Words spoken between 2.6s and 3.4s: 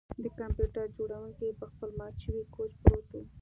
پروت و